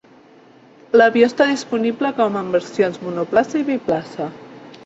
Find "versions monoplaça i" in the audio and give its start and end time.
2.57-3.67